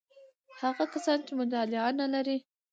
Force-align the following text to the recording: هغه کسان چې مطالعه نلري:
هغه 0.61 0.83
کسان 0.93 1.19
چې 1.25 1.33
مطالعه 1.39 1.91
نلري: 1.99 2.37